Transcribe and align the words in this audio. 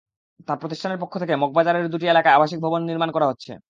তাঁর 0.47 0.59
প্রতিষ্ঠানের 0.61 1.01
পক্ষ 1.01 1.13
থেকে 1.17 1.33
মগবাজারের 1.43 1.91
দুটি 1.93 2.05
এলাকায় 2.07 2.35
আবাসিক 2.35 2.59
ভবন 2.61 2.81
নির্মাণ 2.85 3.09
করা 3.13 3.29
হচ্ছে। 3.29 3.51